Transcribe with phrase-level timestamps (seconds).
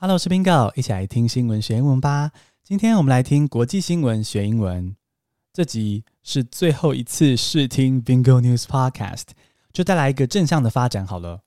[0.00, 2.30] Hello，我是 Bingo，一起来听新闻学英文吧。
[2.62, 4.94] 今天我们来听国际新闻学英文。
[5.52, 9.24] 这集是最后一次试听 Bingo News Podcast，
[9.72, 11.40] 就带来一个正向的发展好了。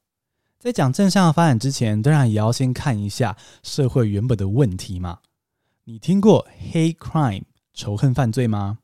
[0.59, 5.19] 在讲正向的发展之前，当然也要先看一下社会原本的问题嘛。
[5.85, 7.43] 你听过 hate crime
[7.73, 8.79] 仇恨犯罪吗？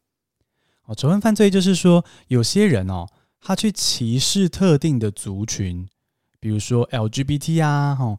[0.85, 3.05] 哦，仇恨犯罪就是说有些人哦，
[3.41, 5.85] 他去歧视特定的族群，
[6.39, 8.17] 比如说 LGBT 啊，哈。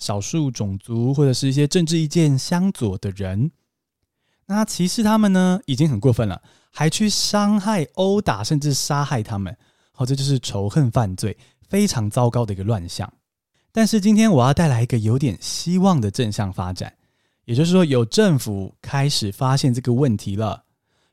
[0.00, 3.52] 少数种族或者是一些政治意见相左的人，
[4.46, 9.56] 那歧视他们呢，已经很过分了，还去伤害、殴打甚至杀害他们，
[9.92, 11.36] 好，这就是仇恨犯罪，
[11.68, 13.12] 非常糟糕的一个乱象。
[13.70, 16.92] 但是今天我要带来一个有点希望的正向发展，
[17.44, 20.64] 也就是说，有政府开始发现这个问题了，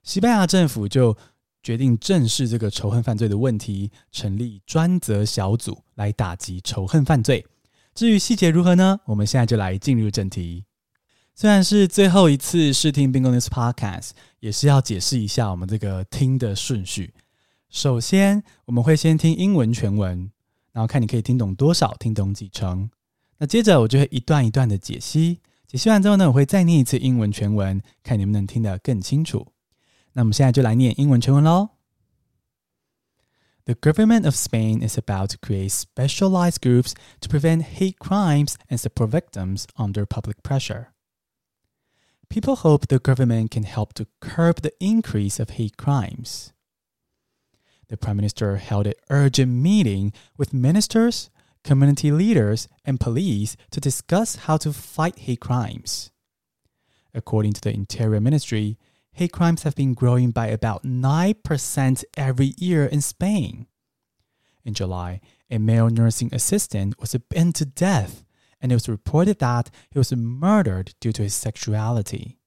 [0.02, 1.16] 西班牙政府就
[1.62, 7.46] 决定正视这个仇恨犯罪的问题，成立专责小组来打击仇恨犯罪。
[7.98, 9.00] 至于细节如何呢？
[9.06, 10.66] 我们现在就来进入正题。
[11.34, 17.16] 虽然是最后一次试听 Bingo News Podcast，也是要解释一下我们这个听的顺序。
[17.72, 20.30] 首先，我们会先听英文全文，
[20.74, 22.88] 然后看你可以听懂多少，听懂几成。
[23.40, 25.40] 那接着我就会一段一段的解析。
[25.66, 29.48] 解析完之后呢，我会再念一次英文全文，看你能不能听得更清楚。
[30.14, 31.70] 那我们现在就来念英文全文喽。
[33.68, 39.10] The government of Spain is about to create specialized groups to prevent hate crimes and support
[39.10, 40.94] victims under public pressure.
[42.30, 46.54] People hope the government can help to curb the increase of hate crimes.
[47.90, 51.30] The Prime Minister held an urgent meeting with ministers,
[51.66, 56.10] community leaders, and police to discuss how to fight hate crimes.
[57.14, 58.78] According to the Interior Ministry,
[59.18, 63.66] hate crimes have been growing by about 9% every year in Spain.
[64.64, 68.24] In July, a male nursing assistant was beaten to death,
[68.62, 72.38] and it was reported that he was murdered due to his sexuality.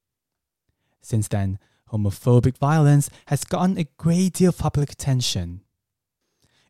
[1.00, 1.58] Since then,
[1.90, 5.62] homophobic violence has gotten a great deal of public attention.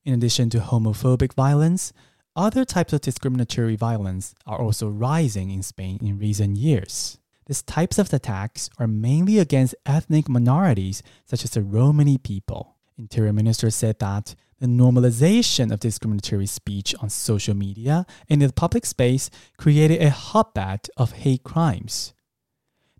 [0.03, 1.93] In addition to homophobic violence,
[2.34, 7.19] other types of discriminatory violence are also rising in Spain in recent years.
[7.50, 12.75] These types of attacks are mainly against ethnic minorities such as the Romani people.
[12.97, 18.53] Interior Minister said that the normalization of discriminatory speech on social media and in the
[18.53, 22.13] public space created a hotbed of hate crimes.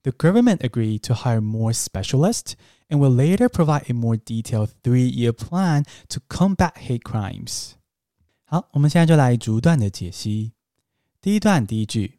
[0.04, 2.56] The government agreed to hire more specialists
[2.90, 7.76] and will later provide a more detailed three-year plan to combat hate crimes.
[8.44, 10.52] 好，我们现在就来逐段的解析。
[11.20, 12.19] 第一段第一句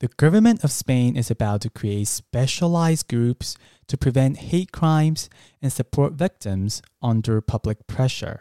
[0.00, 3.54] the government of Spain is about to create specialized groups
[3.86, 5.26] to prevent hate crimes
[5.60, 8.40] and support victims under public pressure.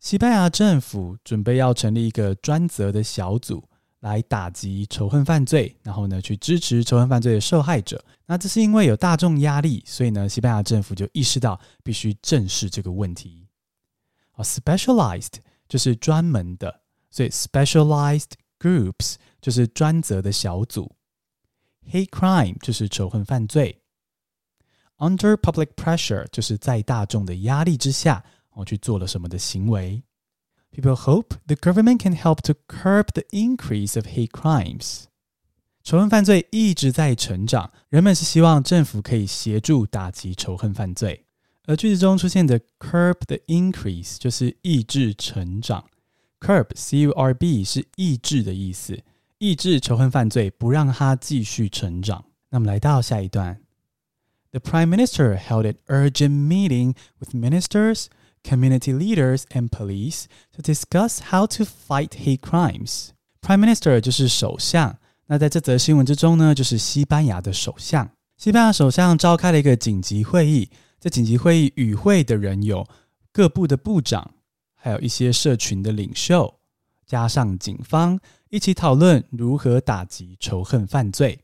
[0.00, 3.68] 西班牙政府准备要成立一个专责的小组
[4.00, 8.04] 来打击仇恨犯罪，然后呢去支持仇恨犯罪的受害者。
[8.26, 13.46] 那这是因为有大众压力，所以呢西班牙政府就意识到必须正视这个问题。
[14.32, 15.36] 好，specialized
[15.68, 16.80] 就是专门的，
[17.10, 20.95] 所以 specialized groups 就是专责的小组
[21.91, 23.81] ，hate crime 就是仇恨犯罪
[24.97, 30.03] ，under public pressure 就是在大众的压力之下，我去做了什么的行为。
[30.71, 35.05] People hope the government can help to curb the increase of hate crimes。
[35.83, 41.25] 仇恨犯罪一直在成长，人们是希望政府可以协助打击仇恨犯罪。
[41.65, 45.85] 而句子中出现的 curb the increase 就是抑制成长
[46.39, 49.01] ，curb c u r b 是抑制的意思。
[49.39, 52.25] 抑制仇恨犯罪，不让他继续成长。
[52.49, 53.61] 那么来到下一段
[54.51, 58.07] ，The Prime Minister held an urgent meeting with ministers,
[58.43, 63.11] community leaders, and police to discuss how to fight hate crimes.
[63.41, 64.97] Prime Minister 就是首相。
[65.27, 68.09] 那在这则新闻之中呢，就是西班牙的首相。
[68.35, 70.69] 西班牙首相召开了一个紧急会议。
[70.99, 72.85] 在紧急会议与会的人有
[73.31, 74.31] 各部的部长，
[74.75, 76.59] 还有一些社群的领袖，
[77.05, 78.19] 加上警方。
[78.49, 81.39] 一起讨论如何打击仇恨犯罪。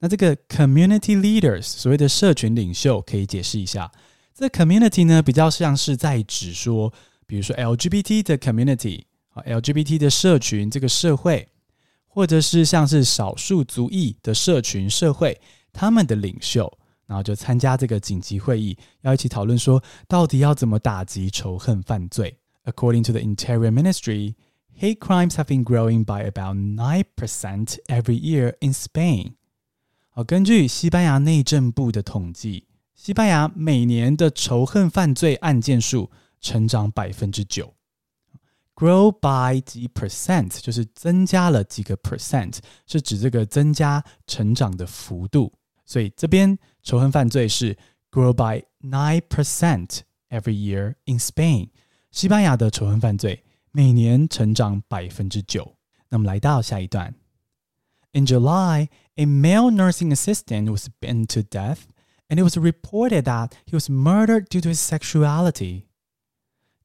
[0.00, 3.90] 那这个 community leaders 所谓的社群领袖，可以解释一下。
[4.34, 6.92] 这 community 呢，比较像是在指说，
[7.26, 11.48] 比如说 LGBT 的 community 啊，LGBT 的社群这个社会，
[12.06, 15.40] 或者是像是少数族裔的社群社会，
[15.72, 16.72] 他们的领袖，
[17.06, 22.36] 然后就参加这个紧急会议，要一起讨论说，到底要怎么打击仇恨犯罪。
[22.64, 24.34] According to the Interior Ministry。
[24.77, 29.33] hate crimes have been growing by about 9% every year in Spain.
[30.09, 37.73] 好，根据西班牙内政部的统计，西班牙每年的仇恨犯罪案件数成长百分之九。
[38.75, 42.57] grow by 几 percent，就是增加了几个 percent，
[42.87, 45.53] 是指这个增加成长的幅度。
[45.85, 47.77] 所以这边仇恨犯罪是
[48.09, 49.99] grow by nine percent
[50.29, 51.69] every year in Spain。
[52.09, 53.43] 西班牙的仇恨犯罪
[53.77, 55.75] 每年成长百分之九。
[56.09, 57.15] 那么来到下一段。
[58.11, 61.79] In July, a male nursing assistant was beaten to death,
[62.27, 65.83] and it was reported that he was murdered due to his sexuality.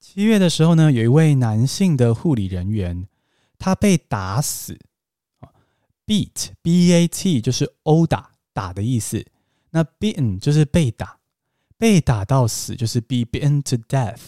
[0.00, 3.08] 七月的时候呢，有一位男性的护理人员，
[3.58, 4.78] 他被打死。
[6.06, 9.26] beat b e a t 就是殴打打的意思，
[9.72, 11.18] 那 beaten 就是被打，
[11.76, 14.20] 被打到死就是 be beaten to death。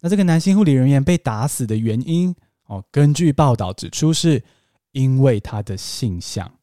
[0.00, 2.34] 那这个男性护理人员被打死的原因
[2.66, 4.42] 哦，根据报道指出是
[4.92, 6.58] 因为他的性向。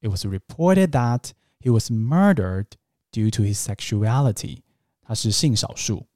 [0.00, 2.66] It was reported that he was murdered
[3.10, 4.58] due to his sexuality。
[5.02, 6.06] 他是性少数。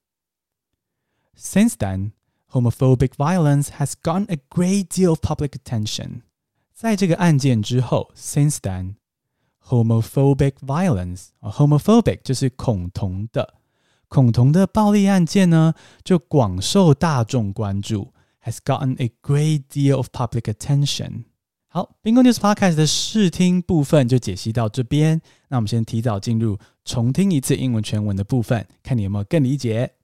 [1.37, 2.12] Since then,
[2.50, 6.23] homophobic violence has gotten a great deal of public attention.
[6.75, 8.94] 在这个案件之后，since then,
[9.62, 13.55] homophobic violence 啊，homophobic 就是恐同的，
[14.07, 15.74] 恐同的暴力案件呢，
[16.04, 18.13] 就广受大众关注，
[18.44, 21.24] has gotten a great deal of public attention。
[21.68, 29.95] 好，Bingo News Podcast 的试听部分就解析到这边，那我们先提早进入重听一次英文全文的部分，看你有没有更理解。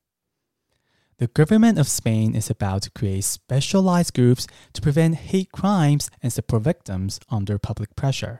[1.18, 6.32] The government of Spain is about to create specialized groups to prevent hate crimes and
[6.32, 8.40] support victims under public pressure.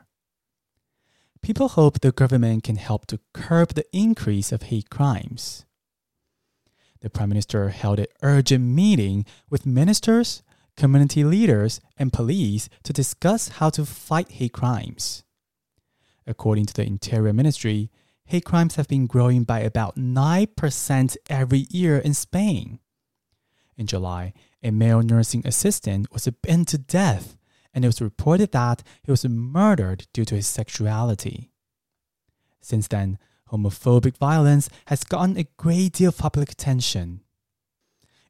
[1.45, 5.67] People hope the government can help to curb the increase of hate crimes.
[7.03, 10.43] The Prime Minister held an urgent meeting with ministers,
[10.75, 15.23] community leaders, and police to discuss how to fight hate crimes.
[16.27, 17.91] According to the Interior Ministry,
[18.25, 22.79] hate crimes have been growing by about 9% every year in Spain.
[23.77, 24.33] In July,
[24.63, 27.37] a male nursing assistant was beaten to death,
[27.75, 31.51] and it was reported that he was murdered due to his sexuality.
[32.61, 33.19] Since then,
[33.51, 37.21] homophobic violence has gotten a great deal of public attention.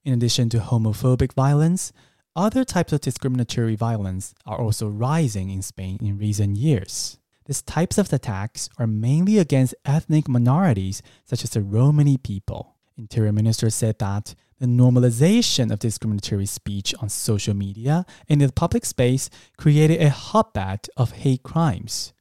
[0.05, 1.93] In addition to homophobic violence,
[2.37, 7.19] other types of discriminatory violence are also rising in Spain in recent years.
[7.46, 12.76] These types of attacks are mainly against ethnic minorities such as the Romani people.
[12.96, 18.54] Interior Minister said that the normalization of discriminatory speech on social media and in the
[18.54, 22.13] public space created a hotbed of hate crimes.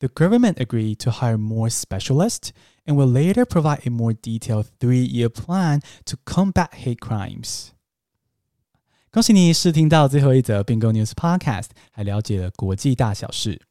[0.00, 2.52] The government agreed to hire more specialists
[2.86, 7.72] and will later provide a more detailed three year plan to combat hate crimes.
[9.10, 13.62] 恭喜你试听到最后一则 Bingo News Podcast，还了解了国际大小事。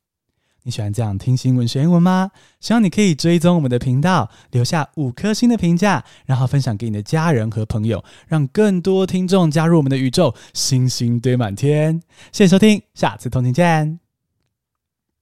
[0.63, 2.31] 你喜欢这样听新闻学英文吗？
[2.61, 12.03] 希望你可以追踪我们的频道，留下五颗星的评价，然后分享给你的家人和朋友，让更多听众加入我们的宇宙，星星堆满天。
[12.33, 14.10] 谢谢收听，下次通勤见。